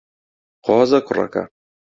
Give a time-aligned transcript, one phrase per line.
[0.65, 1.43] قۆزە کوڕەکە.